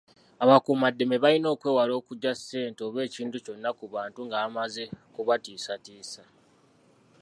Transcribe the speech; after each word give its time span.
Abakuumaddembe 0.43 1.17
balina 1.23 1.47
okwewala 1.55 1.93
okuggya 1.99 2.33
ssente 2.35 2.81
oba 2.87 2.99
ekintu 3.07 3.37
kyonna 3.45 3.69
ku 3.79 3.85
bantu 3.95 4.19
nga 4.25 4.35
bamaze 4.41 4.83
kubatiisatiisa. 5.13 6.23